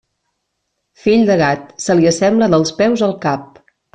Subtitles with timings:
[1.03, 3.63] Fill de gat, se li assembla dels peus al cap.